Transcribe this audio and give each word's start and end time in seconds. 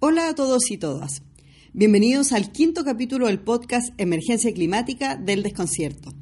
Hola 0.00 0.28
a 0.28 0.34
todos 0.36 0.70
y 0.70 0.78
todas. 0.78 1.22
Bienvenidos 1.72 2.30
al 2.30 2.52
quinto 2.52 2.84
capítulo 2.84 3.26
del 3.26 3.40
podcast 3.40 3.92
Emergencia 3.98 4.54
Climática 4.54 5.16
del 5.16 5.42
Desconcierto. 5.42 6.14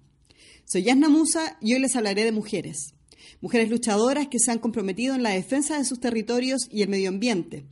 Soy 0.67 0.83
Yasna 0.83 1.09
Musa 1.09 1.57
y 1.63 1.73
hoy 1.73 1.81
les 1.81 1.97
hablaré 1.97 2.25
de 2.25 2.33
mujeres. 2.33 2.93
Mujeres 3.41 3.71
luchadoras 3.71 4.29
que 4.29 4.39
se 4.39 4.51
han 4.51 4.59
comprometido 4.59 5.15
en 5.15 5.23
la 5.23 5.31
defensa 5.31 5.79
de 5.79 5.87
sus 5.87 5.99
territorios 5.99 6.69
y 6.71 6.83
el 6.83 6.91
medio 6.91 7.09
ambiente, 7.09 7.65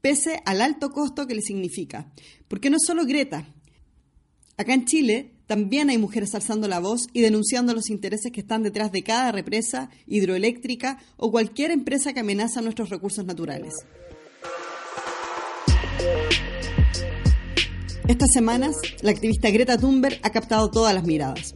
pese 0.00 0.42
al 0.44 0.60
alto 0.60 0.90
costo 0.90 1.26
que 1.26 1.34
les 1.34 1.44
significa. 1.44 2.12
Porque 2.46 2.70
no 2.70 2.76
solo 2.78 3.04
Greta. 3.04 3.52
Acá 4.56 4.74
en 4.74 4.84
Chile 4.84 5.32
también 5.48 5.90
hay 5.90 5.98
mujeres 5.98 6.36
alzando 6.36 6.68
la 6.68 6.78
voz 6.78 7.08
y 7.12 7.20
denunciando 7.20 7.74
los 7.74 7.90
intereses 7.90 8.30
que 8.30 8.42
están 8.42 8.62
detrás 8.62 8.92
de 8.92 9.02
cada 9.02 9.32
represa 9.32 9.90
hidroeléctrica 10.06 11.00
o 11.16 11.32
cualquier 11.32 11.72
empresa 11.72 12.12
que 12.12 12.20
amenaza 12.20 12.62
nuestros 12.62 12.90
recursos 12.90 13.24
naturales. 13.24 13.74
Estas 18.06 18.32
semanas, 18.34 18.76
la 19.00 19.12
activista 19.12 19.48
Greta 19.48 19.78
Thunberg 19.78 20.20
ha 20.22 20.28
captado 20.28 20.70
todas 20.70 20.94
las 20.94 21.04
miradas. 21.04 21.54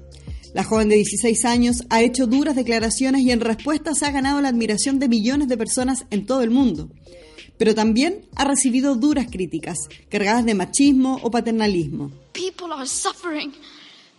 La 0.54 0.64
joven 0.64 0.88
de 0.88 0.96
16 0.96 1.44
años 1.44 1.84
ha 1.90 2.00
hecho 2.00 2.26
duras 2.26 2.56
declaraciones 2.56 3.20
y 3.20 3.32
en 3.32 3.40
respuesta 3.42 3.94
se 3.94 4.06
ha 4.06 4.10
ganado 4.10 4.40
la 4.40 4.48
admiración 4.48 4.98
de 4.98 5.08
millones 5.08 5.48
de 5.48 5.58
personas 5.58 6.06
en 6.08 6.24
todo 6.24 6.40
el 6.40 6.48
mundo. 6.48 6.88
Pero 7.58 7.74
también 7.74 8.26
ha 8.34 8.46
recibido 8.46 8.94
duras 8.94 9.26
críticas, 9.30 9.76
cargadas 10.08 10.46
de 10.46 10.54
machismo 10.54 11.20
o 11.22 11.30
paternalismo. 11.30 12.10
People 12.32 12.72
are 12.72 12.86
suffering. 12.86 13.52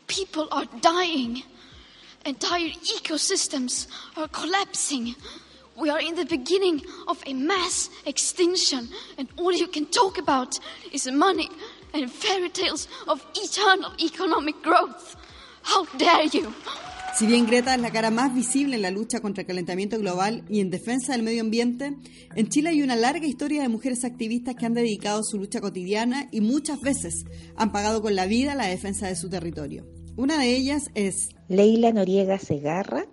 People 0.05 0.47
are 0.51 0.69
dying. 0.83 1.43
Entire 2.25 2.75
ecosystems 2.95 3.87
are 4.15 4.29
collapsing. 4.29 5.15
We 5.75 5.89
are 5.89 6.01
in 6.01 6.15
the 6.15 6.25
beginning 6.25 6.83
of 7.07 7.17
a 7.25 7.33
mass 7.33 7.89
extinction, 8.05 8.89
and 9.17 9.27
all 9.37 9.51
you 9.51 9.67
can 9.67 9.87
talk 9.87 10.19
about 10.19 10.59
is 10.91 11.09
money 11.11 11.49
and 11.93 12.09
fairy 12.09 12.49
tales 12.49 12.87
of 13.07 13.25
eternal 13.35 13.91
economic 13.99 14.55
growth. 14.61 15.15
How 15.63 15.85
dare 15.97 16.27
you? 16.27 16.53
Si 17.15 17.25
bien 17.25 17.47
Greta 17.47 17.75
es 17.75 17.81
la 17.81 17.91
cara 17.91 18.11
más 18.11 18.33
visible 18.33 18.75
en 18.75 18.81
la 18.81 18.91
lucha 18.91 19.19
contra 19.19 19.41
el 19.41 19.47
calentamiento 19.47 19.97
global 19.99 20.45
y 20.47 20.61
en 20.61 20.69
defensa 20.69 21.11
del 21.11 21.23
medio 21.23 21.41
ambiente, 21.41 21.97
en 22.35 22.47
Chile 22.47 22.69
hay 22.69 22.81
una 22.81 22.95
larga 22.95 23.25
historia 23.25 23.61
de 23.61 23.67
mujeres 23.67 24.05
activistas 24.05 24.55
que 24.55 24.65
han 24.65 24.73
dedicado 24.73 25.23
su 25.23 25.37
lucha 25.37 25.59
cotidiana 25.59 26.29
y 26.31 26.39
muchas 26.39 26.79
veces 26.79 27.25
han 27.57 27.71
pagado 27.71 28.01
con 28.01 28.15
la 28.15 28.25
vida 28.25 28.55
la 28.55 28.67
defensa 28.67 29.07
de 29.07 29.15
su 29.15 29.29
territorio. 29.29 29.85
Una 30.15 30.39
de 30.39 30.55
ellas 30.55 30.91
es 30.95 31.29
Leila 31.47 31.91
Noriega 31.91 32.39
Segarra, 32.39 33.05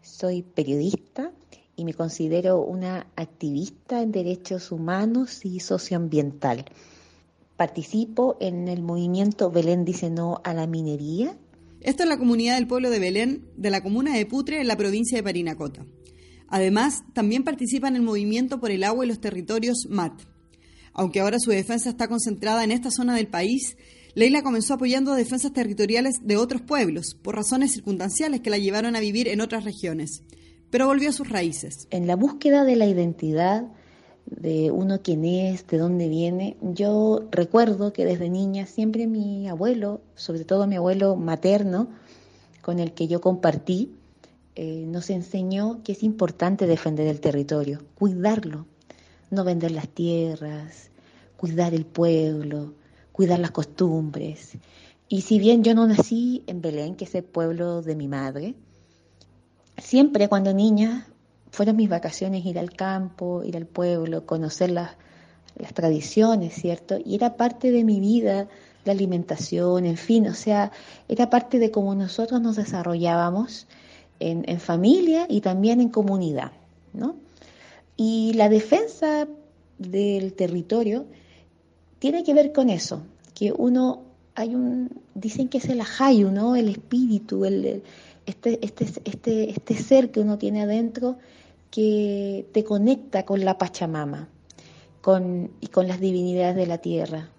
soy 0.00 0.42
periodista 0.42 1.32
y 1.76 1.84
me 1.84 1.94
considero 1.94 2.62
una 2.62 3.08
activista 3.16 4.00
en 4.00 4.12
derechos 4.12 4.70
humanos 4.70 5.44
y 5.44 5.60
socioambiental. 5.60 6.64
Participo 7.56 8.36
en 8.40 8.68
el 8.68 8.82
movimiento 8.82 9.50
Belén 9.50 9.84
dice 9.84 10.10
no 10.10 10.40
a 10.44 10.54
la 10.54 10.66
minería 10.66 11.38
esto 11.84 12.02
es 12.02 12.08
la 12.08 12.16
comunidad 12.16 12.54
del 12.54 12.66
pueblo 12.66 12.88
de 12.88 12.98
Belén, 12.98 13.44
de 13.58 13.68
la 13.68 13.82
comuna 13.82 14.16
de 14.16 14.24
Putre, 14.24 14.58
en 14.58 14.68
la 14.68 14.76
provincia 14.78 15.18
de 15.18 15.22
Parinacota. 15.22 15.84
Además, 16.48 17.04
también 17.12 17.44
participa 17.44 17.88
en 17.88 17.96
el 17.96 18.00
movimiento 18.00 18.58
por 18.58 18.70
el 18.70 18.84
agua 18.84 19.04
y 19.04 19.08
los 19.08 19.20
territorios 19.20 19.86
MAT. 19.90 20.22
Aunque 20.94 21.20
ahora 21.20 21.38
su 21.38 21.50
defensa 21.50 21.90
está 21.90 22.08
concentrada 22.08 22.64
en 22.64 22.70
esta 22.70 22.90
zona 22.90 23.14
del 23.14 23.26
país, 23.26 23.76
Leila 24.14 24.42
comenzó 24.42 24.74
apoyando 24.74 25.14
defensas 25.14 25.52
territoriales 25.52 26.20
de 26.22 26.38
otros 26.38 26.62
pueblos, 26.62 27.18
por 27.20 27.36
razones 27.36 27.72
circunstanciales 27.72 28.40
que 28.40 28.48
la 28.48 28.56
llevaron 28.56 28.96
a 28.96 29.00
vivir 29.00 29.28
en 29.28 29.42
otras 29.42 29.64
regiones, 29.64 30.22
pero 30.70 30.86
volvió 30.86 31.10
a 31.10 31.12
sus 31.12 31.28
raíces. 31.28 31.86
En 31.90 32.06
la 32.06 32.16
búsqueda 32.16 32.64
de 32.64 32.76
la 32.76 32.86
identidad, 32.86 33.70
de 34.26 34.70
uno 34.70 35.00
quién 35.02 35.24
es, 35.24 35.66
de 35.66 35.78
dónde 35.78 36.08
viene. 36.08 36.56
Yo 36.60 37.24
recuerdo 37.30 37.92
que 37.92 38.04
desde 38.04 38.30
niña 38.30 38.66
siempre 38.66 39.06
mi 39.06 39.48
abuelo, 39.48 40.00
sobre 40.14 40.44
todo 40.44 40.66
mi 40.66 40.76
abuelo 40.76 41.16
materno, 41.16 41.88
con 42.62 42.80
el 42.80 42.92
que 42.92 43.08
yo 43.08 43.20
compartí, 43.20 43.92
eh, 44.56 44.84
nos 44.86 45.10
enseñó 45.10 45.82
que 45.82 45.92
es 45.92 46.02
importante 46.02 46.66
defender 46.66 47.08
el 47.08 47.20
territorio, 47.20 47.82
cuidarlo, 47.96 48.66
no 49.30 49.44
vender 49.44 49.72
las 49.72 49.88
tierras, 49.88 50.90
cuidar 51.36 51.74
el 51.74 51.84
pueblo, 51.84 52.72
cuidar 53.12 53.40
las 53.40 53.50
costumbres. 53.50 54.52
Y 55.08 55.22
si 55.22 55.38
bien 55.38 55.62
yo 55.62 55.74
no 55.74 55.86
nací 55.86 56.42
en 56.46 56.62
Belén, 56.62 56.94
que 56.94 57.04
es 57.04 57.14
el 57.14 57.24
pueblo 57.24 57.82
de 57.82 57.96
mi 57.96 58.08
madre, 58.08 58.54
siempre 59.76 60.28
cuando 60.28 60.54
niña 60.54 61.06
fueron 61.54 61.76
mis 61.76 61.88
vacaciones 61.88 62.44
ir 62.44 62.58
al 62.58 62.72
campo, 62.72 63.44
ir 63.44 63.56
al 63.56 63.66
pueblo, 63.66 64.26
conocer 64.26 64.70
las, 64.70 64.90
las 65.56 65.72
tradiciones, 65.72 66.52
¿cierto? 66.54 66.98
Y 67.04 67.14
era 67.14 67.36
parte 67.36 67.70
de 67.70 67.84
mi 67.84 68.00
vida 68.00 68.48
la 68.84 68.92
alimentación, 68.92 69.86
en 69.86 69.96
fin, 69.96 70.26
o 70.26 70.34
sea, 70.34 70.72
era 71.08 71.30
parte 71.30 71.58
de 71.58 71.70
cómo 71.70 71.94
nosotros 71.94 72.40
nos 72.40 72.56
desarrollábamos 72.56 73.66
en, 74.18 74.44
en 74.48 74.58
familia 74.58 75.26
y 75.28 75.40
también 75.40 75.80
en 75.80 75.88
comunidad, 75.88 76.52
¿no? 76.92 77.16
Y 77.96 78.32
la 78.34 78.48
defensa 78.48 79.28
del 79.78 80.34
territorio 80.34 81.06
tiene 82.00 82.24
que 82.24 82.34
ver 82.34 82.52
con 82.52 82.68
eso, 82.68 83.02
que 83.32 83.52
uno, 83.56 84.02
hay 84.34 84.56
un, 84.56 84.90
dicen 85.14 85.48
que 85.48 85.58
es 85.58 85.66
el 85.66 85.80
ajayu, 85.80 86.30
¿no? 86.30 86.56
El 86.56 86.68
espíritu, 86.68 87.44
el, 87.44 87.84
este, 88.26 88.58
este, 88.60 88.86
este, 89.04 89.50
este 89.50 89.76
ser 89.76 90.10
que 90.10 90.20
uno 90.20 90.36
tiene 90.36 90.62
adentro 90.62 91.16
que 91.74 92.46
te 92.52 92.62
conecta 92.62 93.24
con 93.24 93.44
la 93.44 93.58
Pachamama 93.58 94.28
con, 95.00 95.50
y 95.60 95.66
con 95.66 95.88
las 95.88 95.98
divinidades 95.98 96.54
de 96.54 96.68
la 96.68 96.78
tierra. 96.78 97.30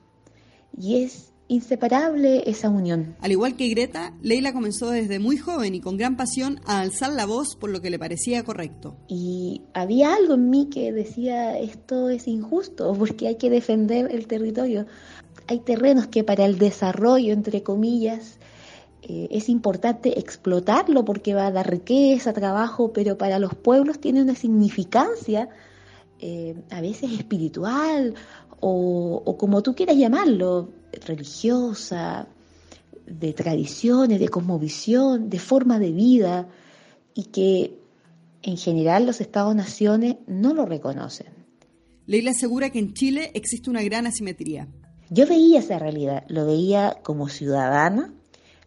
Y 0.78 1.04
es 1.04 1.32
inseparable 1.48 2.44
esa 2.46 2.70
unión. 2.70 3.16
Al 3.22 3.32
igual 3.32 3.56
que 3.56 3.70
Greta, 3.70 4.14
Leila 4.22 4.52
comenzó 4.52 4.90
desde 4.90 5.20
muy 5.20 5.38
joven 5.38 5.74
y 5.74 5.80
con 5.80 5.96
gran 5.96 6.18
pasión 6.18 6.60
a 6.66 6.82
alzar 6.82 7.14
la 7.14 7.26
voz 7.26 7.56
por 7.56 7.70
lo 7.70 7.82
que 7.82 7.90
le 7.90 7.98
parecía 7.98 8.44
correcto. 8.44 8.98
Y 9.08 9.62
había 9.74 10.14
algo 10.14 10.34
en 10.34 10.50
mí 10.50 10.68
que 10.70 10.92
decía, 10.92 11.58
esto 11.58 12.10
es 12.10 12.28
injusto 12.28 12.94
porque 12.94 13.30
hay 13.30 13.36
que 13.36 13.50
defender 13.50 14.12
el 14.12 14.28
territorio. 14.28 14.86
Hay 15.48 15.60
terrenos 15.60 16.08
que 16.08 16.26
para 16.26 16.44
el 16.44 16.58
desarrollo, 16.58 17.32
entre 17.32 17.64
comillas, 17.64 18.38
eh, 19.08 19.28
es 19.30 19.50
importante 19.50 20.20
explotarlo 20.20 21.06
porque 21.06 21.36
va 21.36 21.46
a 21.46 21.52
dar 21.52 21.70
riqueza, 21.70 22.34
trabajo, 22.34 22.92
pero 22.92 23.20
para 23.20 23.38
los 23.38 23.54
pueblos 23.54 24.00
tiene 24.00 24.24
una 24.24 24.34
significancia 24.34 25.48
eh, 26.20 26.56
a 26.72 26.82
veces 26.82 27.12
espiritual 27.12 28.16
o, 28.60 29.22
o, 29.24 29.38
como 29.38 29.62
tú 29.62 29.76
quieras 29.76 29.96
llamarlo, 29.96 30.72
religiosa, 31.06 32.28
de 33.06 33.34
tradiciones, 33.34 34.20
de 34.20 34.30
cosmovisión, 34.30 35.30
de 35.30 35.38
forma 35.38 35.78
de 35.78 35.92
vida 35.92 36.48
y 37.14 37.26
que 37.26 37.78
en 38.42 38.58
general 38.58 39.06
los 39.06 39.22
estados-naciones 39.22 40.16
no 40.26 40.56
lo 40.56 40.66
reconocen. 40.66 41.28
Leila 42.08 42.32
asegura 42.32 42.72
que 42.72 42.80
en 42.80 42.96
Chile 42.96 43.30
existe 43.36 43.70
una 43.70 43.84
gran 43.84 44.08
asimetría. 44.08 44.68
Yo 45.12 45.28
veía 45.28 45.60
esa 45.60 45.78
realidad, 45.78 46.24
lo 46.28 46.48
veía 46.48 46.98
como 47.04 47.30
ciudadana, 47.30 48.15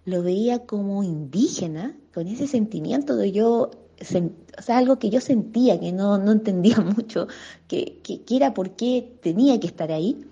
lo 0.08 0.22
veía 0.22 0.66
como 0.66 1.04
indígena, 1.04 1.96
con 2.14 2.26
ese 2.26 2.46
sentimiento 2.46 3.16
de 3.16 3.32
yo, 3.32 3.70
o 4.00 4.62
sea, 4.62 4.78
algo 4.78 4.98
que 4.98 5.10
yo 5.10 5.20
sentía, 5.20 5.78
que 5.78 5.92
no, 5.92 6.18
no 6.18 6.32
entendía 6.32 6.80
mucho, 6.96 7.28
que, 7.66 7.98
que, 8.02 8.22
que, 8.22 8.36
era 8.36 8.54
por 8.54 8.70
qué 8.70 9.12
tenía 9.22 9.58
que 9.60 9.66
estar 9.66 9.92
ahí, 9.92 10.24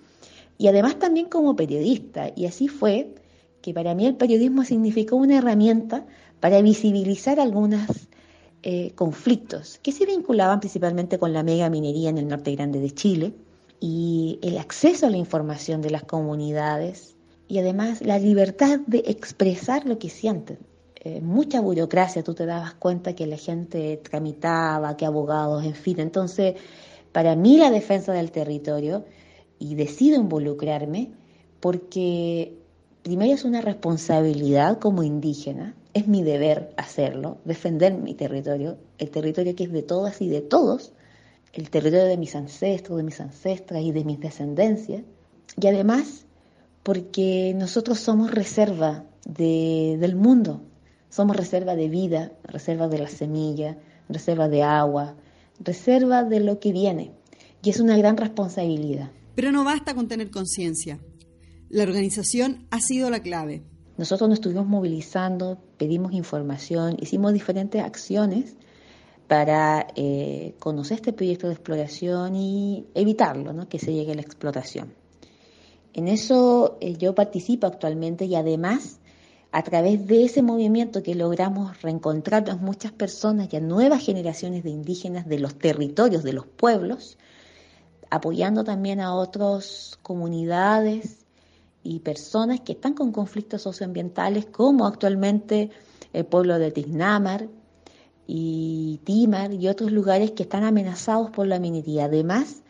y 0.58 0.68
además 0.68 0.98
también 0.98 1.28
como 1.28 1.56
periodista, 1.56 2.30
y 2.34 2.46
así 2.46 2.68
fue 2.68 3.14
que 3.60 3.74
para 3.74 3.94
mí 3.94 4.06
el 4.06 4.16
periodismo 4.16 4.64
significó 4.64 5.16
una 5.16 5.38
herramienta 5.38 6.06
para 6.40 6.62
visibilizar 6.62 7.40
algunos 7.40 8.08
eh, 8.62 8.92
conflictos 8.94 9.78
que 9.82 9.92
se 9.92 10.06
vinculaban 10.06 10.60
principalmente 10.60 11.18
con 11.18 11.32
la 11.32 11.42
mega 11.42 11.68
minería 11.68 12.10
en 12.10 12.18
el 12.18 12.28
norte 12.28 12.54
grande 12.54 12.80
de 12.80 12.90
Chile 12.90 13.34
y 13.80 14.38
el 14.42 14.58
acceso 14.58 15.06
a 15.06 15.10
la 15.10 15.16
información 15.16 15.82
de 15.82 15.90
las 15.90 16.04
comunidades 16.04 17.15
y 17.48 17.58
además 17.58 18.00
la 18.02 18.18
libertad 18.18 18.80
de 18.86 19.04
expresar 19.06 19.86
lo 19.86 19.98
que 19.98 20.08
sienten. 20.08 20.58
Eh, 20.96 21.20
mucha 21.20 21.60
burocracia, 21.60 22.24
tú 22.24 22.34
te 22.34 22.46
dabas 22.46 22.74
cuenta 22.74 23.14
que 23.14 23.26
la 23.26 23.36
gente 23.36 23.96
tramitaba, 23.98 24.96
que 24.96 25.06
abogados, 25.06 25.64
en 25.64 25.74
fin. 25.74 26.00
Entonces, 26.00 26.56
para 27.12 27.36
mí 27.36 27.58
la 27.58 27.70
defensa 27.70 28.12
del 28.12 28.32
territorio, 28.32 29.04
y 29.58 29.74
decido 29.74 30.20
involucrarme, 30.20 31.10
porque 31.60 32.58
primero 33.02 33.32
es 33.32 33.44
una 33.44 33.60
responsabilidad 33.60 34.78
como 34.78 35.02
indígena, 35.02 35.74
es 35.94 36.08
mi 36.08 36.22
deber 36.22 36.74
hacerlo, 36.76 37.38
defender 37.44 37.94
mi 37.94 38.14
territorio, 38.14 38.76
el 38.98 39.10
territorio 39.10 39.56
que 39.56 39.64
es 39.64 39.72
de 39.72 39.82
todas 39.82 40.20
y 40.20 40.28
de 40.28 40.42
todos, 40.42 40.92
el 41.52 41.70
territorio 41.70 42.04
de 42.04 42.18
mis 42.18 42.36
ancestros, 42.36 42.98
de 42.98 43.02
mis 43.02 43.20
ancestras 43.20 43.82
y 43.82 43.92
de 43.92 44.04
mis 44.04 44.20
descendencias. 44.20 45.02
Y 45.58 45.66
además, 45.68 46.25
porque 46.86 47.52
nosotros 47.56 47.98
somos 47.98 48.30
reserva 48.30 49.04
del 49.24 50.14
mundo, 50.14 50.62
somos 51.08 51.36
reserva 51.36 51.74
de 51.74 51.88
vida, 51.88 52.30
reserva 52.44 52.86
de 52.86 52.98
la 53.00 53.08
semilla, 53.08 53.76
reserva 54.08 54.48
de 54.48 54.62
agua, 54.62 55.16
reserva 55.58 56.22
de 56.22 56.38
lo 56.38 56.60
que 56.60 56.70
viene. 56.70 57.10
Y 57.60 57.70
es 57.70 57.80
una 57.80 57.96
gran 57.96 58.16
responsabilidad. 58.16 59.10
Pero 59.34 59.50
no 59.50 59.64
basta 59.64 59.96
con 59.96 60.06
tener 60.06 60.30
conciencia. 60.30 61.00
La 61.70 61.82
organización 61.82 62.68
ha 62.70 62.80
sido 62.80 63.10
la 63.10 63.18
clave. 63.18 63.64
Nosotros 63.98 64.28
nos 64.28 64.38
estuvimos 64.38 64.68
movilizando, 64.68 65.58
pedimos 65.78 66.12
información, 66.12 66.98
hicimos 67.00 67.32
diferentes 67.32 67.82
acciones 67.82 68.54
para 69.26 69.88
eh, 69.96 70.54
conocer 70.60 70.98
este 70.98 71.12
proyecto 71.12 71.48
de 71.48 71.54
exploración 71.54 72.36
y 72.36 72.86
evitarlo, 72.94 73.52
¿no? 73.52 73.68
que 73.68 73.80
se 73.80 73.92
llegue 73.92 74.12
a 74.12 74.14
la 74.14 74.22
explotación. 74.22 74.94
En 75.96 76.08
eso 76.08 76.78
yo 76.98 77.14
participo 77.14 77.66
actualmente 77.66 78.26
y 78.26 78.34
además 78.34 79.00
a 79.50 79.62
través 79.62 80.06
de 80.06 80.26
ese 80.26 80.42
movimiento 80.42 81.02
que 81.02 81.14
logramos 81.14 81.80
reencontrarnos 81.80 82.60
muchas 82.60 82.92
personas 82.92 83.48
y 83.50 83.56
a 83.56 83.60
nuevas 83.60 84.04
generaciones 84.04 84.62
de 84.62 84.68
indígenas 84.68 85.26
de 85.26 85.38
los 85.38 85.54
territorios, 85.54 86.22
de 86.22 86.34
los 86.34 86.44
pueblos, 86.46 87.16
apoyando 88.10 88.62
también 88.62 89.00
a 89.00 89.14
otras 89.14 89.98
comunidades 90.02 91.24
y 91.82 92.00
personas 92.00 92.60
que 92.60 92.72
están 92.72 92.92
con 92.92 93.10
conflictos 93.10 93.62
socioambientales, 93.62 94.44
como 94.44 94.86
actualmente 94.86 95.70
el 96.12 96.26
pueblo 96.26 96.58
de 96.58 96.72
Tiznamar 96.72 97.48
y 98.26 99.00
Timar 99.04 99.54
y 99.54 99.66
otros 99.68 99.92
lugares 99.92 100.32
que 100.32 100.42
están 100.42 100.62
amenazados 100.62 101.30
por 101.30 101.46
la 101.46 101.58
minería. 101.58 102.04
Además, 102.04 102.62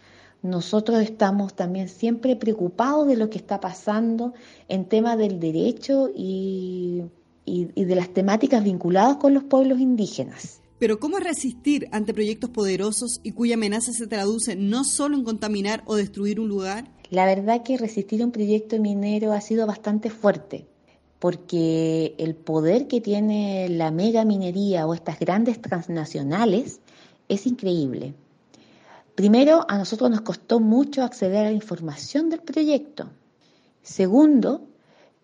nosotros 0.48 1.00
estamos 1.02 1.54
también 1.54 1.88
siempre 1.88 2.36
preocupados 2.36 3.06
de 3.06 3.16
lo 3.16 3.30
que 3.30 3.38
está 3.38 3.60
pasando 3.60 4.34
en 4.68 4.84
temas 4.86 5.18
del 5.18 5.40
derecho 5.40 6.10
y, 6.14 7.04
de 7.46 7.94
las 7.94 8.08
temáticas 8.08 8.64
vinculadas 8.64 9.16
con 9.16 9.34
los 9.34 9.44
pueblos 9.44 9.80
indígenas. 9.80 10.60
Pero 10.78 10.98
¿cómo 10.98 11.18
resistir 11.18 11.88
ante 11.92 12.12
proyectos 12.12 12.50
poderosos 12.50 13.20
y 13.22 13.32
cuya 13.32 13.54
amenaza 13.54 13.92
se 13.92 14.06
traduce 14.06 14.56
no 14.56 14.84
solo 14.84 15.16
en 15.16 15.24
contaminar 15.24 15.82
o 15.86 15.96
destruir 15.96 16.38
un 16.38 16.48
lugar? 16.48 16.90
La 17.10 17.24
verdad 17.24 17.62
que 17.62 17.78
resistir 17.78 18.22
un 18.22 18.32
proyecto 18.32 18.78
minero 18.80 19.32
ha 19.32 19.40
sido 19.40 19.66
bastante 19.66 20.10
fuerte, 20.10 20.66
porque 21.18 22.14
el 22.18 22.34
poder 22.34 22.88
que 22.88 23.00
tiene 23.00 23.68
la 23.68 23.90
mega 23.90 24.24
minería 24.24 24.86
o 24.86 24.92
estas 24.92 25.18
grandes 25.18 25.62
transnacionales 25.62 26.80
es 27.28 27.46
increíble. 27.46 28.14
Primero, 29.16 29.64
a 29.66 29.78
nosotros 29.78 30.10
nos 30.10 30.20
costó 30.20 30.60
mucho 30.60 31.02
acceder 31.02 31.38
a 31.38 31.50
la 31.50 31.52
información 31.52 32.28
del 32.28 32.40
proyecto. 32.40 33.08
Segundo, 33.82 34.68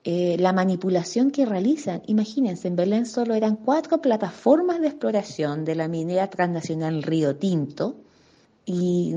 eh, 0.02 0.36
la 0.38 0.54
manipulación 0.54 1.30
que 1.30 1.44
realizan. 1.44 2.00
Imagínense, 2.06 2.68
en 2.68 2.76
Belén 2.76 3.04
solo 3.04 3.34
eran 3.34 3.56
cuatro 3.56 4.00
plataformas 4.00 4.80
de 4.80 4.88
exploración 4.88 5.66
de 5.66 5.74
la 5.74 5.88
minera 5.88 6.30
transnacional 6.30 7.02
Río 7.02 7.36
Tinto 7.36 7.96
y 8.64 9.14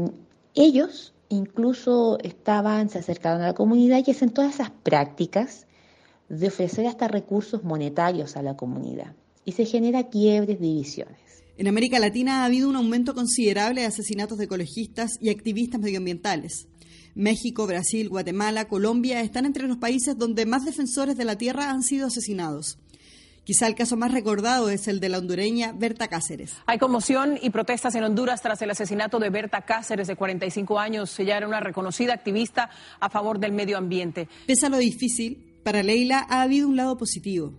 ellos 0.54 1.14
incluso 1.30 2.18
estaban, 2.22 2.90
se 2.90 3.00
acercaron 3.00 3.44
a 3.44 3.48
la 3.48 3.54
comunidad 3.54 4.04
y 4.06 4.12
hacen 4.12 4.32
todas 4.32 4.56
esas 4.56 4.72
prácticas 4.72 5.68
de 6.28 6.48
ofrecer 6.48 6.86
hasta 6.86 7.08
recursos 7.08 7.64
monetarios 7.64 8.36
a 8.36 8.42
la 8.42 8.58
comunidad. 8.58 9.16
Y 9.46 9.54
se 9.54 9.64
genera 9.64 10.10
quiebres, 10.10 10.60
divisiones. 10.60 11.45
En 11.58 11.70
América 11.70 12.00
Latina 12.00 12.42
ha 12.42 12.46
habido 12.46 12.68
un 12.68 12.76
aumento 12.76 13.14
considerable 13.14 13.82
de 13.82 13.88
asesinatos 13.88 14.38
de 14.38 14.44
ecologistas 14.44 15.18
y 15.22 15.30
activistas 15.30 15.80
medioambientales. 15.80 16.68
México, 17.16 17.66
Brasil, 17.66 18.10
Guatemala, 18.10 18.68
Colombia 18.68 19.22
están 19.22 19.46
entre 19.46 19.66
los 19.66 19.78
países 19.78 20.18
donde 20.18 20.46
más 20.46 20.66
defensores 20.66 21.16
de 21.16 21.24
la 21.24 21.38
tierra 21.38 21.70
han 21.70 21.82
sido 21.82 22.08
asesinados. 22.08 22.78
Quizá 23.46 23.68
el 23.68 23.76
caso 23.76 23.96
más 23.96 24.12
recordado 24.12 24.70
es 24.70 24.90
el 24.90 25.00
de 25.00 25.08
la 25.08 25.20
hondureña 25.20 25.72
Berta 25.72 26.10
Cáceres. 26.10 26.56
Hay 26.66 26.78
conmoción 26.78 27.40
y 27.42 27.52
protestas 27.52 27.96
en 27.96 28.04
Honduras 28.04 28.42
tras 28.42 28.62
el 28.62 28.72
asesinato 28.72 29.20
de 29.20 29.30
Berta 29.30 29.62
Cáceres, 29.62 30.08
de 30.08 30.16
45 30.18 30.78
años. 30.78 31.18
Ella 31.20 31.38
era 31.38 31.48
una 31.48 31.62
reconocida 31.62 32.14
activista 32.14 32.70
a 33.00 33.10
favor 33.10 33.40
del 33.40 33.54
medio 33.54 33.78
ambiente. 33.78 34.28
Pese 34.46 34.66
a 34.66 34.70
lo 34.70 34.78
difícil, 34.78 35.60
para 35.64 35.84
Leila 35.84 36.26
ha 36.28 36.42
habido 36.42 36.68
un 36.68 36.76
lado 36.76 36.98
positivo. 36.98 37.54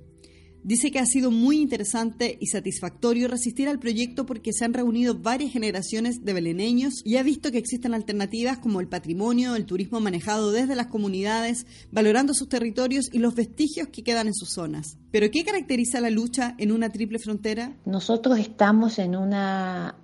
Dice 0.66 0.90
que 0.90 0.98
ha 0.98 1.06
sido 1.06 1.30
muy 1.30 1.60
interesante 1.60 2.38
y 2.40 2.48
satisfactorio 2.48 3.28
resistir 3.28 3.68
al 3.68 3.78
proyecto 3.78 4.26
porque 4.26 4.52
se 4.52 4.64
han 4.64 4.74
reunido 4.74 5.14
varias 5.14 5.52
generaciones 5.52 6.24
de 6.24 6.32
beleneños 6.32 7.02
y 7.04 7.18
ha 7.18 7.22
visto 7.22 7.52
que 7.52 7.58
existen 7.58 7.94
alternativas 7.94 8.58
como 8.58 8.80
el 8.80 8.88
patrimonio, 8.88 9.54
el 9.54 9.64
turismo 9.64 10.00
manejado 10.00 10.50
desde 10.50 10.74
las 10.74 10.88
comunidades, 10.88 11.66
valorando 11.92 12.34
sus 12.34 12.48
territorios 12.48 13.08
y 13.12 13.20
los 13.20 13.36
vestigios 13.36 13.86
que 13.92 14.02
quedan 14.02 14.26
en 14.26 14.34
sus 14.34 14.54
zonas. 14.54 14.98
¿Pero 15.12 15.30
qué 15.30 15.44
caracteriza 15.44 16.00
la 16.00 16.10
lucha 16.10 16.56
en 16.58 16.72
una 16.72 16.90
triple 16.90 17.20
frontera? 17.20 17.76
Nosotros 17.84 18.36
estamos 18.36 18.98
en, 18.98 19.14
una, 19.14 19.94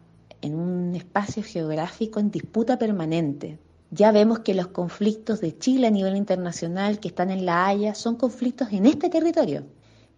en 0.42 0.54
un 0.54 0.94
espacio 0.94 1.42
geográfico 1.42 2.20
en 2.20 2.30
disputa 2.30 2.78
permanente. 2.78 3.58
Ya 3.90 4.12
vemos 4.12 4.38
que 4.38 4.54
los 4.54 4.68
conflictos 4.68 5.40
de 5.40 5.58
Chile 5.58 5.88
a 5.88 5.90
nivel 5.90 6.16
internacional 6.16 7.00
que 7.00 7.08
están 7.08 7.32
en 7.32 7.46
La 7.46 7.66
Haya 7.66 7.96
son 7.96 8.14
conflictos 8.14 8.68
en 8.70 8.86
este 8.86 9.08
territorio 9.10 9.64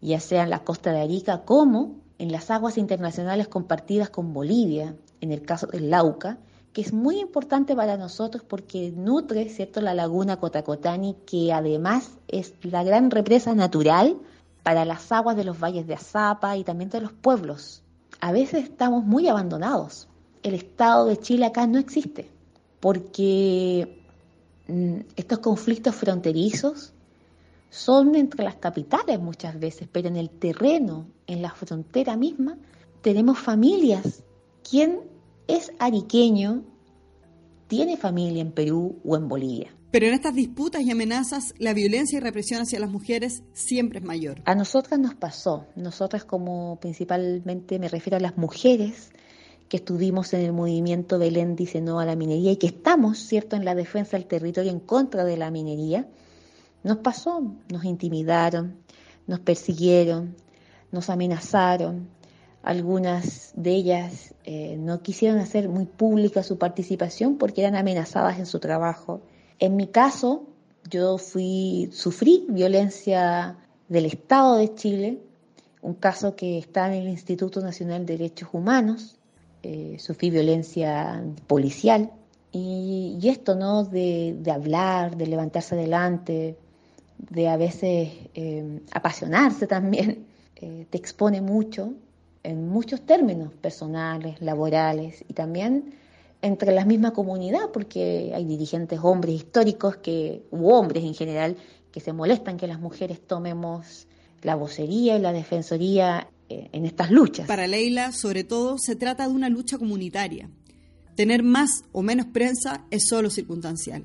ya 0.09 0.21
sea 0.21 0.45
en 0.45 0.51
la 0.51 0.65
costa 0.65 0.93
de 0.93 1.01
Arica 1.01 1.44
como 1.44 1.96
en 2.19 2.31
las 2.31 2.51
aguas 2.51 2.79
internacionales 2.79 3.49
compartidas 3.49 4.11
con 4.11 4.32
Bolivia, 4.32 4.94
en 5.20 5.32
el 5.32 5.43
caso 5.43 5.67
del 5.67 5.91
Lauca, 5.91 6.39
que 6.73 6.81
es 6.81 6.93
muy 6.93 7.20
importante 7.20 7.75
para 7.77 7.96
nosotros 7.96 8.43
porque 8.46 8.93
nutre 8.94 9.49
¿cierto? 9.49 9.81
la 9.81 9.94
laguna 9.94 10.39
Cotacotani, 10.39 11.17
que 11.27 11.53
además 11.53 12.11
es 12.29 12.55
la 12.63 12.82
gran 12.82 13.11
represa 13.11 13.55
natural 13.55 14.19
para 14.63 14.84
las 14.84 15.13
aguas 15.13 15.37
de 15.37 15.44
los 15.44 15.63
valles 15.63 15.87
de 15.87 15.94
Azapa 15.94 16.56
y 16.56 16.65
también 16.65 16.91
de 16.91 17.01
los 17.01 17.13
pueblos. 17.13 17.82
A 18.20 18.32
veces 18.32 18.65
estamos 18.65 19.05
muy 19.05 19.29
abandonados. 19.29 20.08
El 20.43 20.55
Estado 20.55 21.06
de 21.06 21.19
Chile 21.19 21.46
acá 21.46 21.67
no 21.67 21.79
existe 21.79 22.31
porque 22.81 24.03
mm, 24.69 25.01
estos 25.17 25.39
conflictos 25.39 25.94
fronterizos 25.94 26.94
son 27.75 28.15
entre 28.15 28.45
las 28.45 28.55
capitales 28.55 29.19
muchas 29.19 29.59
veces, 29.59 29.89
pero 29.91 30.07
en 30.07 30.17
el 30.17 30.31
terreno, 30.31 31.09
en 31.27 31.43
la 31.43 31.51
frontera 31.51 32.17
misma, 32.17 32.57
tenemos 33.03 33.37
familias. 33.37 34.23
¿Quién 34.69 35.01
es 35.49 35.73
ariqueño 35.81 36.63
tiene 37.67 37.97
familia 37.97 38.43
en 38.43 38.53
Perú 38.53 39.01
o 39.05 39.17
en 39.17 39.27
Bolivia? 39.27 39.75
Pero 39.91 40.07
en 40.07 40.15
estas 40.15 40.37
disputas 40.37 40.83
y 40.83 40.93
amenazas, 40.93 41.53
la 41.59 41.75
violencia 41.75 42.19
y 42.19 42.21
represión 42.21 42.63
hacia 42.63 42.79
las 42.79 42.91
mujeres 42.91 43.43
siempre 43.55 43.99
es 43.99 44.05
mayor. 44.05 44.41
A 44.45 44.55
nosotras 44.55 45.01
nos 45.01 45.17
pasó, 45.17 45.67
nosotras 45.75 46.25
como 46.25 46.79
principalmente 46.81 47.81
me 47.81 47.89
refiero 47.89 48.19
a 48.19 48.21
las 48.21 48.39
mujeres 48.39 49.11
que 49.69 49.79
estuvimos 49.79 50.33
en 50.33 50.43
el 50.43 50.53
movimiento 50.53 51.19
Belén 51.19 51.57
dice 51.57 51.81
no 51.81 51.99
a 51.99 52.07
la 52.07 52.15
minería 52.15 52.53
y 52.53 52.57
que 52.57 52.69
estamos, 52.69 53.19
¿cierto?, 53.19 53.57
en 53.57 53.65
la 53.65 53.75
defensa 53.75 54.17
del 54.17 54.27
territorio 54.27 54.71
en 54.71 54.79
contra 54.79 55.25
de 55.25 55.37
la 55.37 55.51
minería 55.51 56.07
nos 56.84 56.98
pasó, 56.98 57.43
nos 57.72 57.84
intimidaron, 57.84 58.76
nos 59.26 59.41
persiguieron, 59.41 60.36
nos 60.93 61.10
amenazaron. 61.10 62.08
Algunas 62.62 63.53
de 63.56 63.70
ellas 63.72 64.34
eh, 64.44 64.76
no 64.79 65.03
quisieron 65.03 65.38
hacer 65.38 65.69
muy 65.69 65.86
pública 65.86 66.43
su 66.43 66.58
participación 66.58 67.36
porque 67.36 67.62
eran 67.62 67.74
amenazadas 67.74 68.38
en 68.38 68.46
su 68.46 68.58
trabajo. 68.58 69.22
En 69.58 69.76
mi 69.76 69.86
caso, 69.86 70.46
yo 70.91 71.19
fui, 71.19 71.88
sufrí 71.93 72.46
violencia 72.48 73.56
del 73.88 74.06
Estado 74.06 74.56
de 74.56 74.74
Chile, 74.74 75.19
un 75.81 75.94
caso 75.94 76.36
que 76.36 76.58
está 76.58 76.86
en 76.86 77.03
el 77.03 77.08
Instituto 77.08 77.60
Nacional 77.60 78.06
de 78.06 78.19
Derechos 78.19 78.50
Humanos, 78.53 79.17
eh, 79.62 79.96
sufrí 79.98 80.31
violencia 80.31 81.24
policial 81.46 82.10
y, 82.53 83.19
esto, 83.24 83.55
¿no? 83.55 83.84
De, 83.84 84.36
de 84.38 84.50
hablar, 84.50 85.17
de 85.17 85.26
levantarse 85.26 85.74
adelante, 85.74 86.56
de 87.19 87.49
a 87.49 87.56
veces 87.56 88.11
eh, 88.35 88.81
apasionarse 88.93 89.67
también, 89.67 90.27
eh, 90.56 90.87
te 90.91 90.99
expone 90.99 91.41
mucho 91.41 91.94
en 92.43 92.69
muchos 92.69 93.01
términos 93.03 93.53
personales, 93.55 94.41
laborales 94.41 95.25
y 95.29 95.33
también 95.33 95.94
entre 96.43 96.73
la 96.73 96.85
misma 96.85 97.13
comunidad, 97.13 97.71
porque 97.73 98.33
hay 98.35 98.44
dirigentes 98.44 99.01
hombres 99.03 99.35
históricos 99.35 99.97
que, 99.97 100.43
u 100.51 100.69
hombres 100.69 101.03
en 101.05 101.15
general 101.15 101.56
que 101.91 102.01
se 102.01 102.13
molestan 102.13 102.59
que 102.59 102.67
las 102.67 102.81
mujeres 102.81 103.27
tomemos 103.27 104.06
la 104.43 104.55
vocería 104.55 105.17
y 105.17 105.21
la 105.21 105.33
defensoría 105.33 106.29
eh, 106.51 106.69
en 106.73 106.85
estas 106.85 107.11
luchas. 107.11 107.47
Para 107.47 107.67
Leila, 107.67 108.13
sobre 108.13 108.44
todo, 108.44 108.77
se 108.79 108.94
trata 108.94 109.27
de 109.27 109.33
una 109.33 109.49
lucha 109.49 109.79
comunitaria. 109.79 110.51
Tener 111.15 111.43
más 111.43 111.85
o 111.93 112.03
menos 112.03 112.27
prensa 112.27 112.85
es 112.91 113.06
solo 113.09 113.31
circunstancial. 113.31 114.05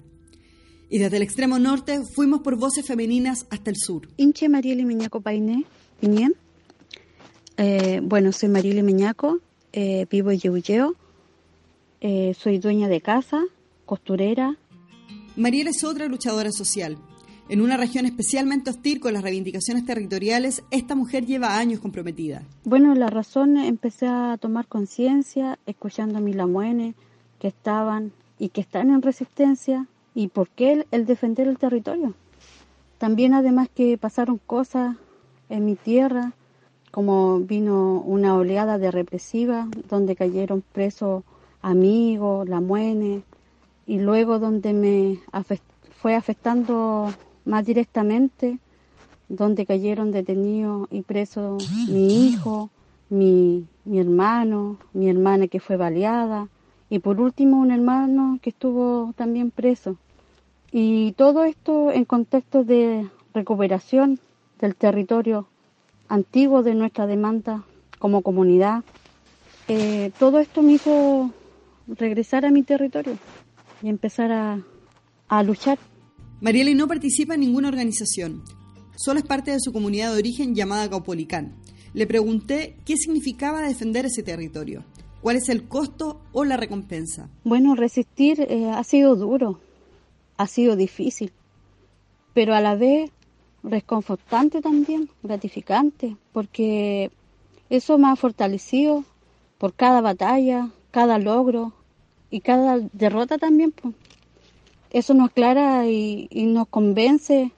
Y 0.89 0.97
desde 0.97 1.17
el 1.17 1.23
extremo 1.23 1.59
norte 1.59 2.01
fuimos 2.03 2.41
por 2.41 2.55
voces 2.55 2.85
femeninas 2.85 3.45
hasta 3.49 3.69
el 3.69 3.77
sur. 3.77 4.07
Inche 4.17 4.49
Marieli 4.49 4.85
Meñaco 4.85 5.21
Painé, 5.21 5.65
Piñén. 5.99 6.33
Eh, 7.57 7.99
bueno, 8.01 8.31
soy 8.31 8.49
Marieli 8.49 8.81
Meñaco, 8.81 9.39
eh, 9.73 10.07
vivo 10.09 10.31
en 10.31 10.39
Yeuyeo, 10.39 10.95
eh, 12.01 12.33
soy 12.39 12.57
dueña 12.57 12.87
de 12.87 13.01
casa, 13.01 13.43
costurera. 13.85 14.57
Mariela 15.35 15.69
es 15.69 15.83
otra 15.83 16.07
luchadora 16.07 16.51
social. 16.51 16.97
En 17.49 17.61
una 17.61 17.77
región 17.77 18.05
especialmente 18.05 18.69
hostil 18.69 18.99
con 18.99 19.13
las 19.13 19.23
reivindicaciones 19.23 19.83
territoriales, 19.85 20.63
esta 20.71 20.95
mujer 20.95 21.25
lleva 21.25 21.57
años 21.57 21.79
comprometida. 21.79 22.43
Bueno, 22.63 22.95
la 22.95 23.07
razón 23.07 23.57
empecé 23.57 24.07
a 24.07 24.37
tomar 24.39 24.67
conciencia 24.67 25.59
escuchando 25.65 26.19
a 26.19 26.21
mis 26.21 26.35
lamuenes 26.35 26.95
que 27.39 27.47
estaban 27.47 28.11
y 28.37 28.49
que 28.49 28.61
están 28.61 28.91
en 28.91 29.01
resistencia 29.01 29.87
y 30.13 30.27
por 30.27 30.49
qué 30.49 30.85
el, 30.91 31.05
defender 31.05 31.47
el 31.47 31.57
territorio. 31.57 32.13
También 32.97 33.33
además 33.33 33.69
que 33.73 33.97
pasaron 33.97 34.39
cosas 34.45 34.95
en 35.49 35.65
mi 35.65 35.75
tierra, 35.75 36.33
como 36.91 37.39
vino 37.39 38.01
una 38.01 38.35
oleada 38.35 38.77
de 38.77 38.91
represiva 38.91 39.67
donde 39.87 40.15
cayeron 40.15 40.63
presos 40.73 41.23
amigos, 41.61 42.47
lamuenes, 42.49 43.23
y 43.85 43.99
luego 43.99 44.39
donde 44.39 44.73
me 44.73 45.19
fue 46.01 46.15
afectando 46.15 47.11
más 47.45 47.65
directamente, 47.65 48.59
donde 49.27 49.65
cayeron 49.65 50.11
detenidos 50.11 50.87
y 50.91 51.01
presos 51.01 51.69
mi 51.87 52.27
hijo, 52.27 52.69
mi, 53.09 53.65
mi 53.85 53.99
hermano, 53.99 54.77
mi 54.93 55.09
hermana 55.09 55.47
que 55.47 55.59
fue 55.59 55.77
baleada, 55.77 56.47
y 56.89 56.99
por 56.99 57.19
último 57.21 57.59
un 57.59 57.71
hermano 57.71 58.39
que 58.41 58.49
estuvo 58.49 59.13
también 59.15 59.51
preso. 59.51 59.97
Y 60.71 61.13
todo 61.13 61.43
esto 61.43 61.91
en 61.91 62.05
contexto 62.05 62.63
de 62.63 63.07
recuperación 63.33 64.19
del 64.59 64.75
territorio 64.75 65.47
antiguo 66.07 66.63
de 66.63 66.75
nuestra 66.75 67.07
demanda 67.07 67.63
como 67.99 68.21
comunidad. 68.21 68.83
Eh, 69.67 70.11
todo 70.17 70.39
esto 70.39 70.61
me 70.61 70.73
hizo 70.73 71.31
regresar 71.87 72.45
a 72.45 72.51
mi 72.51 72.63
territorio 72.63 73.17
y 73.81 73.89
empezar 73.89 74.31
a, 74.31 74.59
a 75.27 75.43
luchar. 75.43 75.77
Mariela 76.41 76.73
no 76.73 76.87
participa 76.87 77.35
en 77.35 77.41
ninguna 77.41 77.67
organización, 77.67 78.43
solo 78.95 79.19
es 79.19 79.25
parte 79.25 79.51
de 79.51 79.59
su 79.59 79.71
comunidad 79.71 80.11
de 80.11 80.19
origen 80.19 80.55
llamada 80.55 80.89
Caupolicán. 80.89 81.55
Le 81.93 82.07
pregunté 82.07 82.77
qué 82.85 82.95
significaba 82.95 83.61
defender 83.61 84.05
ese 84.05 84.23
territorio, 84.23 84.83
cuál 85.21 85.37
es 85.37 85.49
el 85.49 85.67
costo 85.67 86.21
o 86.31 86.45
la 86.45 86.57
recompensa. 86.57 87.29
Bueno, 87.43 87.75
resistir 87.75 88.41
eh, 88.41 88.69
ha 88.69 88.83
sido 88.83 89.15
duro, 89.15 89.59
ha 90.37 90.47
sido 90.47 90.75
difícil, 90.75 91.31
pero 92.33 92.53
a 92.53 92.61
la 92.61 92.75
vez 92.75 93.11
reconfortante 93.63 94.61
también, 94.61 95.09
gratificante, 95.23 96.15
porque 96.31 97.11
eso 97.69 97.97
me 97.97 98.09
ha 98.09 98.15
fortalecido 98.15 99.03
por 99.57 99.73
cada 99.73 100.01
batalla, 100.01 100.69
cada 100.91 101.19
logro 101.19 101.73
y 102.29 102.41
cada 102.41 102.79
derrota 102.93 103.37
también. 103.37 103.71
Pues. 103.71 103.93
Eso 104.91 105.13
nos 105.13 105.29
aclara 105.29 105.87
y, 105.87 106.27
y 106.31 106.45
nos 106.45 106.67
convence 106.67 107.51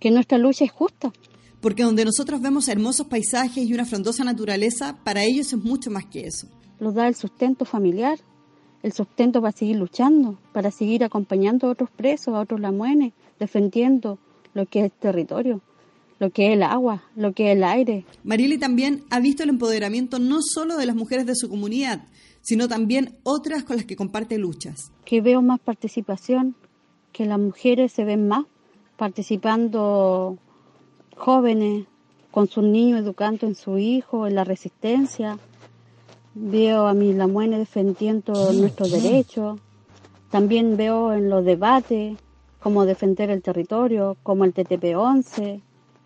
que 0.00 0.10
nuestra 0.10 0.38
lucha 0.38 0.64
es 0.64 0.72
justa. 0.72 1.12
Porque 1.60 1.82
donde 1.82 2.04
nosotros 2.04 2.40
vemos 2.40 2.68
hermosos 2.68 3.06
paisajes 3.06 3.64
y 3.64 3.74
una 3.74 3.84
frondosa 3.84 4.24
naturaleza, 4.24 4.98
para 5.04 5.24
ellos 5.24 5.52
es 5.52 5.58
mucho 5.58 5.90
más 5.90 6.04
que 6.06 6.20
eso. 6.20 6.48
Nos 6.78 6.94
da 6.94 7.08
el 7.08 7.16
sustento 7.16 7.64
familiar, 7.64 8.18
el 8.82 8.92
sustento 8.92 9.40
para 9.40 9.52
seguir 9.52 9.76
luchando, 9.76 10.38
para 10.52 10.70
seguir 10.70 11.02
acompañando 11.02 11.66
a 11.66 11.70
otros 11.70 11.90
presos, 11.90 12.34
a 12.34 12.40
otros 12.40 12.60
lamuenes, 12.60 13.12
defendiendo 13.40 14.18
lo 14.54 14.66
que 14.66 14.84
es 14.84 14.92
territorio, 14.92 15.60
lo 16.20 16.30
que 16.30 16.46
es 16.46 16.52
el 16.52 16.62
agua, 16.62 17.02
lo 17.16 17.32
que 17.32 17.50
es 17.50 17.56
el 17.56 17.64
aire. 17.64 18.04
Marieli 18.22 18.58
también 18.58 19.04
ha 19.10 19.18
visto 19.20 19.42
el 19.42 19.50
empoderamiento 19.50 20.18
no 20.18 20.38
solo 20.42 20.76
de 20.76 20.86
las 20.86 20.96
mujeres 20.96 21.26
de 21.26 21.34
su 21.34 21.48
comunidad, 21.48 22.04
sino 22.40 22.68
también 22.68 23.18
otras 23.24 23.64
con 23.64 23.76
las 23.76 23.84
que 23.84 23.96
comparte 23.96 24.38
luchas. 24.38 24.92
Que 25.04 25.20
veo 25.20 25.42
más 25.42 25.60
participación, 25.60 26.54
que 27.12 27.26
las 27.26 27.38
mujeres 27.38 27.92
se 27.92 28.04
ven 28.04 28.28
más 28.28 28.46
participando 28.96 30.38
jóvenes 31.18 31.86
con 32.30 32.48
sus 32.48 32.64
niños 32.64 33.00
educando 33.00 33.46
en 33.46 33.54
su 33.54 33.78
hijo, 33.78 34.26
en 34.26 34.34
la 34.34 34.44
resistencia. 34.44 35.38
Veo 36.34 36.86
a 36.86 36.94
mis 36.94 37.14
lamuenes 37.14 37.58
defendiendo 37.58 38.52
nuestros 38.52 38.90
derechos. 38.92 39.60
También 40.30 40.76
veo 40.76 41.12
en 41.12 41.28
los 41.30 41.44
debates 41.44 42.16
cómo 42.60 42.84
defender 42.84 43.30
el 43.30 43.42
territorio, 43.42 44.16
como 44.22 44.44
el 44.44 44.54
TTP-11, 44.54 45.60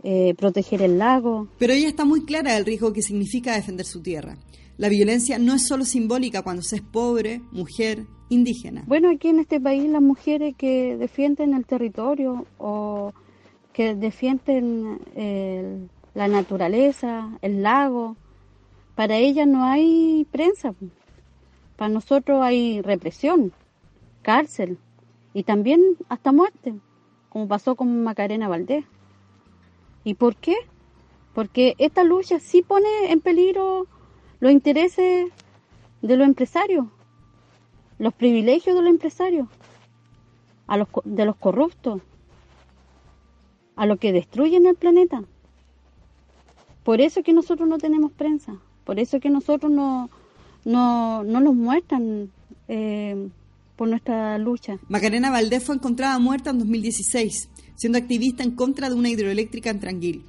eh, 0.04 0.34
proteger 0.36 0.82
el 0.82 0.98
lago. 0.98 1.48
Pero 1.58 1.72
ella 1.72 1.88
está 1.88 2.04
muy 2.04 2.24
clara 2.24 2.54
del 2.54 2.64
riesgo 2.64 2.92
que 2.92 3.02
significa 3.02 3.54
defender 3.54 3.86
su 3.86 4.00
tierra. 4.00 4.36
La 4.78 4.88
violencia 4.88 5.38
no 5.38 5.54
es 5.54 5.66
solo 5.66 5.84
simbólica 5.84 6.42
cuando 6.42 6.62
se 6.62 6.76
es 6.76 6.82
pobre, 6.82 7.42
mujer, 7.52 8.06
indígena. 8.30 8.84
Bueno, 8.86 9.10
aquí 9.10 9.28
en 9.28 9.38
este 9.38 9.60
país 9.60 9.88
las 9.88 10.02
mujeres 10.02 10.54
que 10.56 10.96
defienden 10.96 11.54
el 11.54 11.66
territorio 11.66 12.46
o 12.58 13.12
que 13.72 13.94
defienden 13.94 15.00
el, 15.14 15.88
la 16.14 16.28
naturaleza, 16.28 17.30
el 17.40 17.62
lago, 17.62 18.16
para 18.94 19.16
ellas 19.16 19.46
no 19.46 19.64
hay 19.64 20.26
prensa. 20.30 20.74
Para 21.76 21.88
nosotros 21.88 22.42
hay 22.42 22.82
represión, 22.82 23.52
cárcel 24.22 24.78
y 25.34 25.44
también 25.44 25.80
hasta 26.08 26.32
muerte, 26.32 26.74
como 27.30 27.48
pasó 27.48 27.74
con 27.74 28.04
Macarena 28.04 28.48
Valdés. 28.48 28.84
¿Y 30.04 30.14
por 30.14 30.36
qué? 30.36 30.56
Porque 31.34 31.74
esta 31.78 32.04
lucha 32.04 32.38
sí 32.38 32.62
pone 32.62 33.10
en 33.10 33.20
peligro 33.20 33.86
los 34.40 34.52
intereses 34.52 35.30
de 36.02 36.16
los 36.16 36.26
empresarios, 36.26 36.86
los 37.98 38.12
privilegios 38.12 38.76
de 38.76 38.82
los 38.82 38.90
empresarios, 38.90 39.48
de 41.04 41.24
los 41.24 41.36
corruptos, 41.36 42.02
a 43.82 43.86
los 43.86 43.98
que 43.98 44.12
destruyen 44.12 44.64
el 44.66 44.76
planeta. 44.76 45.24
Por 46.84 47.00
eso 47.00 47.24
que 47.24 47.32
nosotros 47.32 47.68
no 47.68 47.78
tenemos 47.78 48.12
prensa, 48.12 48.54
por 48.84 49.00
eso 49.00 49.18
que 49.18 49.28
nosotros 49.28 49.72
no, 49.72 50.08
no, 50.64 51.24
no 51.24 51.40
nos 51.40 51.56
muestran 51.56 52.30
eh, 52.68 53.28
por 53.74 53.88
nuestra 53.88 54.38
lucha. 54.38 54.78
Macarena 54.88 55.32
Valdés 55.32 55.64
fue 55.64 55.74
encontrada 55.74 56.16
muerta 56.20 56.50
en 56.50 56.60
2016, 56.60 57.48
siendo 57.74 57.98
activista 57.98 58.44
en 58.44 58.52
contra 58.52 58.88
de 58.88 58.94
una 58.94 59.08
hidroeléctrica 59.08 59.70
en 59.70 59.80
Tranquil 59.80 60.24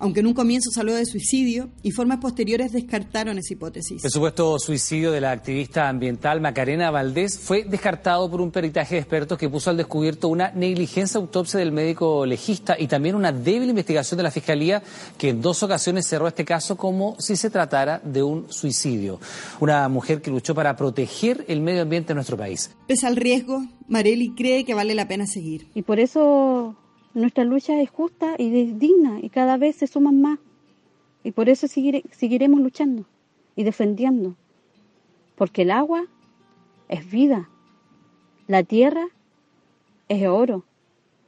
aunque 0.00 0.20
en 0.20 0.26
un 0.26 0.34
comienzo 0.34 0.70
salió 0.70 0.94
de 0.94 1.04
suicidio, 1.04 1.68
informes 1.82 2.18
posteriores 2.18 2.72
descartaron 2.72 3.38
esa 3.38 3.52
hipótesis. 3.52 4.02
El 4.02 4.10
supuesto 4.10 4.58
suicidio 4.58 5.12
de 5.12 5.20
la 5.20 5.30
activista 5.30 5.88
ambiental 5.88 6.40
Macarena 6.40 6.90
Valdés 6.90 7.38
fue 7.38 7.64
descartado 7.64 8.28
por 8.30 8.40
un 8.40 8.50
peritaje 8.50 8.96
de 8.96 9.02
expertos 9.02 9.38
que 9.38 9.48
puso 9.48 9.70
al 9.70 9.76
descubierto 9.76 10.28
una 10.28 10.50
negligencia 10.52 11.20
autopsia 11.20 11.60
del 11.60 11.70
médico 11.70 12.24
legista 12.24 12.76
y 12.78 12.88
también 12.88 13.14
una 13.14 13.30
débil 13.30 13.68
investigación 13.68 14.16
de 14.16 14.22
la 14.22 14.30
Fiscalía 14.30 14.82
que 15.18 15.28
en 15.28 15.42
dos 15.42 15.62
ocasiones 15.62 16.06
cerró 16.06 16.26
este 16.26 16.44
caso 16.44 16.76
como 16.76 17.16
si 17.18 17.36
se 17.36 17.50
tratara 17.50 18.00
de 18.02 18.22
un 18.22 18.50
suicidio. 18.50 19.20
Una 19.60 19.88
mujer 19.88 20.22
que 20.22 20.30
luchó 20.30 20.54
para 20.54 20.76
proteger 20.76 21.44
el 21.46 21.60
medio 21.60 21.82
ambiente 21.82 22.08
de 22.08 22.14
nuestro 22.14 22.38
país. 22.38 22.70
Pese 22.86 23.06
al 23.06 23.16
riesgo, 23.16 23.62
Mareli 23.86 24.34
cree 24.34 24.64
que 24.64 24.72
vale 24.74 24.94
la 24.94 25.06
pena 25.08 25.26
seguir. 25.26 25.68
Y 25.74 25.82
por 25.82 26.00
eso 26.00 26.76
nuestra 27.14 27.44
lucha 27.44 27.80
es 27.80 27.90
justa 27.90 28.34
y 28.38 28.50
digna 28.72 29.18
y 29.20 29.30
cada 29.30 29.56
vez 29.56 29.76
se 29.76 29.86
suman 29.86 30.20
más. 30.20 30.38
Y 31.24 31.32
por 31.32 31.48
eso 31.48 31.66
seguire, 31.66 32.04
seguiremos 32.12 32.60
luchando 32.60 33.04
y 33.56 33.64
defendiendo. 33.64 34.36
Porque 35.36 35.62
el 35.62 35.70
agua 35.70 36.04
es 36.88 37.10
vida. 37.10 37.48
La 38.46 38.62
tierra 38.62 39.08
es 40.08 40.26
oro. 40.26 40.64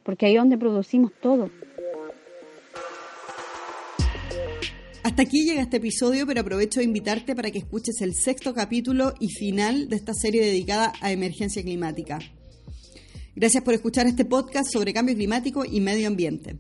Porque 0.03 0.27
ahí 0.27 0.33
es 0.35 0.41
donde 0.41 0.59
producimos 0.59 1.13
todo. 1.21 1.51
Hasta 5.03 5.23
aquí 5.23 5.45
llega 5.45 5.63
este 5.63 5.79
episodio, 5.79 6.27
pero 6.27 6.41
aprovecho 6.41 6.81
de 6.81 6.85
invitarte 6.87 7.35
para 7.35 7.51
que 7.51 7.59
escuches 7.59 8.01
el 8.01 8.15
sexto 8.15 8.55
capítulo 8.55 9.15
y 9.19 9.29
final 9.29 9.89
de 9.89 9.97
esta 9.97 10.15
serie 10.15 10.45
dedicada 10.45 10.93
a 11.01 11.11
emergencia 11.11 11.63
climática. 11.63 12.21
Gracias 13.35 13.65
por 13.65 13.75
escuchar 13.75 14.07
este 14.07 14.25
podcast 14.25 14.71
sobre 14.71 14.93
cambio 14.93 15.15
climático 15.15 15.65
y 15.65 15.81
medio 15.81 16.09
ambiente. 16.09 16.57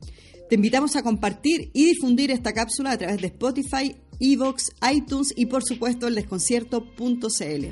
Te 0.48 0.56
invitamos 0.56 0.96
a 0.96 1.02
compartir 1.02 1.70
y 1.72 1.86
difundir 1.86 2.30
esta 2.30 2.52
cápsula 2.52 2.92
a 2.92 2.98
través 2.98 3.20
de 3.20 3.28
Spotify, 3.28 3.96
Evox, 4.20 4.72
iTunes 4.92 5.32
y 5.36 5.46
por 5.46 5.64
supuesto 5.64 6.06
el 6.06 6.14
desconcierto.cl. 6.14 7.66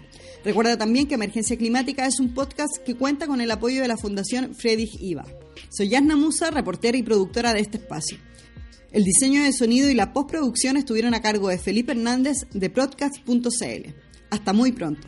Recuerda 0.45 0.77
también 0.77 1.07
que 1.07 1.15
Emergencia 1.15 1.57
Climática 1.57 2.07
es 2.07 2.21
un 2.21 2.35
podcast 2.35 2.79
que 2.79 2.97
cuenta 2.97 3.27
con 3.27 3.41
el 3.41 3.51
apoyo 3.51 3.83
de 3.83 3.89
la 3.89 3.97
Fundación 3.97 4.55
Friedrich 4.55 5.01
IVA. 5.01 5.25
Soy 5.71 5.91
Yasna 5.91 6.17
Musa, 6.17 6.51
reportera 6.51 6.97
y 6.97 7.03
productora 7.03 7.55
de 7.55 7.61
este 7.61 7.79
espacio. 7.79 8.19
El 8.93 9.05
diseño 9.05 9.43
de 9.45 9.53
sonido 9.53 9.89
y 9.89 9.95
la 9.95 10.13
postproducción 10.13 10.77
estuvieron 10.77 11.15
a 11.15 11.23
cargo 11.23 11.49
de 11.49 11.59
Felipe 11.59 11.93
Hernández 11.93 12.39
de 12.53 12.71
podcast.cl. 12.71 13.91
Hasta 14.31 14.53
muy 14.53 14.73
pronto. 14.73 15.07